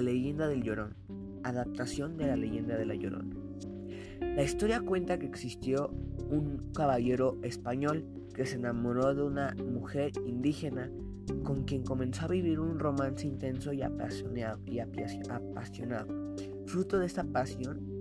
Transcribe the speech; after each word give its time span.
leyenda 0.00 0.48
del 0.48 0.62
Llorón, 0.62 0.94
adaptación 1.42 2.16
de 2.16 2.26
la 2.26 2.36
leyenda 2.36 2.76
de 2.76 2.86
la 2.86 2.94
Llorona. 2.94 3.34
La 4.20 4.42
historia 4.42 4.80
cuenta 4.80 5.18
que 5.18 5.26
existió 5.26 5.88
un 6.30 6.72
caballero 6.72 7.38
español 7.42 8.04
que 8.34 8.46
se 8.46 8.56
enamoró 8.56 9.14
de 9.14 9.22
una 9.22 9.54
mujer 9.54 10.12
indígena 10.26 10.90
con 11.42 11.64
quien 11.64 11.82
comenzó 11.82 12.26
a 12.26 12.28
vivir 12.28 12.60
un 12.60 12.78
romance 12.78 13.26
intenso 13.26 13.72
y 13.72 13.82
apasionado. 13.82 14.60
Y 14.66 14.78
apasionado. 14.78 16.06
Fruto 16.66 16.98
de 16.98 17.06
esta 17.06 17.24
pasión, 17.24 17.96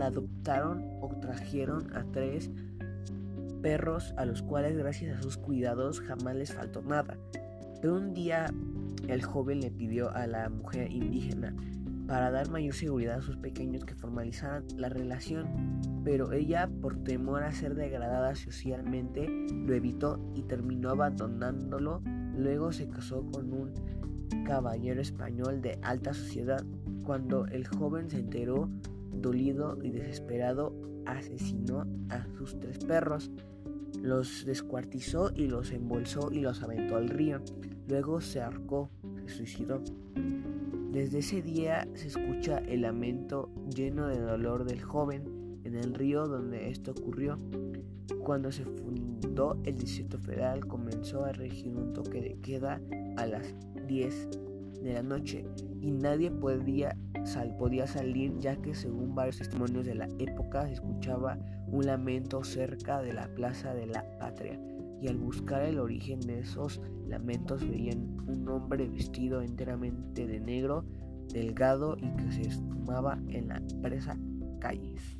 adoptaron 0.00 0.84
o 1.00 1.08
trajeron 1.20 1.94
a 1.94 2.04
tres 2.10 2.50
perros 3.62 4.14
a 4.16 4.24
los 4.24 4.42
cuales 4.42 4.76
gracias 4.76 5.18
a 5.18 5.22
sus 5.22 5.36
cuidados 5.36 6.00
jamás 6.00 6.34
les 6.34 6.52
faltó 6.52 6.82
nada. 6.82 7.18
Pero 7.80 7.96
un 7.96 8.14
día 8.14 8.46
el 9.08 9.22
joven 9.22 9.60
le 9.60 9.70
pidió 9.70 10.10
a 10.14 10.26
la 10.26 10.48
mujer 10.48 10.90
indígena 10.92 11.54
para 12.06 12.30
dar 12.30 12.50
mayor 12.50 12.74
seguridad 12.74 13.18
a 13.18 13.22
sus 13.22 13.36
pequeños 13.36 13.84
que 13.84 13.94
formalizaran 13.94 14.64
la 14.76 14.88
relación, 14.88 15.80
pero 16.04 16.32
ella 16.32 16.68
por 16.80 16.96
temor 17.04 17.44
a 17.44 17.52
ser 17.52 17.76
degradada 17.76 18.34
socialmente 18.34 19.28
lo 19.28 19.74
evitó 19.74 20.18
y 20.34 20.42
terminó 20.42 20.90
abandonándolo. 20.90 22.02
Luego 22.36 22.72
se 22.72 22.88
casó 22.88 23.24
con 23.30 23.52
un 23.52 23.72
caballero 24.44 25.00
español 25.00 25.62
de 25.62 25.78
alta 25.82 26.12
sociedad. 26.12 26.64
Cuando 27.04 27.46
el 27.46 27.66
joven 27.66 28.10
se 28.10 28.18
enteró, 28.18 28.68
dolido 29.12 29.78
y 29.80 29.90
desesperado, 29.90 30.74
asesinó 31.06 31.86
a 32.08 32.26
sus 32.36 32.58
tres 32.58 32.78
perros, 32.78 33.30
los 34.02 34.44
descuartizó 34.44 35.30
y 35.34 35.48
los 35.48 35.70
embolsó 35.72 36.30
y 36.32 36.40
los 36.40 36.62
aventó 36.62 36.96
al 36.96 37.08
río. 37.08 37.40
Luego 37.88 38.20
se 38.20 38.40
ahorcó, 38.40 38.90
se 39.26 39.36
suicidó. 39.36 39.82
Desde 40.92 41.18
ese 41.18 41.42
día 41.42 41.86
se 41.94 42.08
escucha 42.08 42.58
el 42.58 42.82
lamento 42.82 43.50
lleno 43.74 44.08
de 44.08 44.20
dolor 44.20 44.64
del 44.64 44.82
joven 44.82 45.60
en 45.64 45.74
el 45.74 45.94
río 45.94 46.26
donde 46.26 46.70
esto 46.70 46.92
ocurrió. 46.92 47.38
Cuando 48.24 48.50
se 48.50 48.64
fundó 48.64 49.58
el 49.64 49.76
Distrito 49.76 50.18
Federal 50.18 50.66
comenzó 50.66 51.24
a 51.24 51.32
regir 51.32 51.76
un 51.76 51.92
toque 51.92 52.20
de 52.20 52.40
queda 52.40 52.80
a 53.16 53.26
las 53.26 53.54
10 53.86 54.28
de 54.82 54.94
la 54.94 55.02
noche 55.02 55.44
y 55.80 55.90
nadie 55.90 56.30
podía, 56.30 56.96
podía 57.58 57.86
salir 57.86 58.38
ya 58.38 58.56
que 58.56 58.74
según 58.74 59.14
varios 59.14 59.38
testimonios 59.38 59.86
de 59.86 59.94
la 59.94 60.08
época 60.18 60.66
se 60.66 60.74
escuchaba 60.74 61.38
un 61.66 61.86
lamento 61.86 62.42
cerca 62.42 63.02
de 63.02 63.12
la 63.12 63.28
Plaza 63.34 63.74
de 63.74 63.86
la 63.86 64.04
Patria 64.18 64.58
y 65.00 65.08
al 65.08 65.16
buscar 65.16 65.62
el 65.62 65.78
origen 65.78 66.20
de 66.20 66.40
esos 66.40 66.80
lamentos 67.06 67.68
veían 67.68 68.18
un 68.28 68.48
hombre 68.48 68.88
vestido 68.88 69.40
enteramente 69.40 70.26
de 70.26 70.40
negro, 70.40 70.84
delgado 71.32 71.96
y 71.98 72.10
que 72.16 72.32
se 72.32 72.42
esfumaba 72.42 73.18
en 73.28 73.48
la 73.48 73.62
presa 73.82 74.16
calles. 74.60 75.19